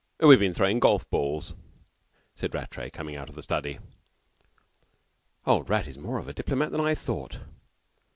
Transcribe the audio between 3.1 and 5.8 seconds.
out of the study. ("Old